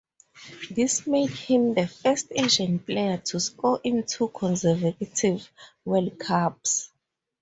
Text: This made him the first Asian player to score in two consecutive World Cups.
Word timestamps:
This 0.71 1.05
made 1.05 1.29
him 1.29 1.75
the 1.75 1.87
first 1.87 2.29
Asian 2.31 2.79
player 2.79 3.17
to 3.25 3.39
score 3.39 3.79
in 3.83 4.03
two 4.07 4.29
consecutive 4.29 5.47
World 5.85 6.17
Cups. 6.17 6.89